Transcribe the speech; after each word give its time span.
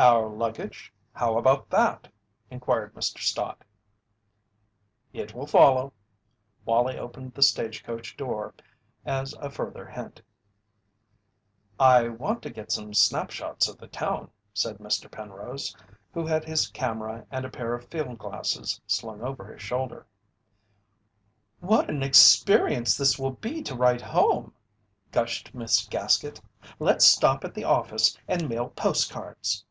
"Our 0.00 0.28
luggage? 0.28 0.92
How 1.12 1.38
about 1.38 1.70
that?" 1.70 2.06
inquired 2.50 2.94
Mr. 2.94 3.18
Stott. 3.18 3.64
"It 5.12 5.34
will 5.34 5.48
follow." 5.48 5.92
Wallie 6.64 6.96
opened 6.96 7.34
the 7.34 7.42
stage 7.42 7.82
coach 7.82 8.16
door 8.16 8.54
as 9.04 9.34
a 9.40 9.50
further 9.50 9.86
hint. 9.88 10.22
"I 11.80 12.06
want 12.10 12.42
to 12.42 12.50
get 12.50 12.70
some 12.70 12.94
snap 12.94 13.32
shots 13.32 13.66
of 13.68 13.76
the 13.78 13.88
town," 13.88 14.30
said 14.54 14.78
Mr. 14.78 15.10
Penrose, 15.10 15.76
who 16.14 16.24
had 16.24 16.44
his 16.44 16.68
camera 16.68 17.26
and 17.28 17.44
a 17.44 17.50
pair 17.50 17.74
of 17.74 17.86
field 17.88 18.18
glasses 18.18 18.80
slung 18.86 19.20
over 19.22 19.52
his 19.52 19.62
shoulder. 19.62 20.06
"What 21.58 21.90
an 21.90 22.04
experience 22.04 22.96
this 22.96 23.18
will 23.18 23.32
be 23.32 23.62
to 23.64 23.74
write 23.74 24.02
home!" 24.02 24.54
gushed 25.10 25.56
Miss 25.56 25.84
Gaskett. 25.88 26.40
"Let's 26.78 27.04
stop 27.04 27.42
at 27.42 27.52
the 27.54 27.64
office 27.64 28.16
and 28.28 28.48
mail 28.48 28.68
post 28.68 29.10
cards." 29.10 29.64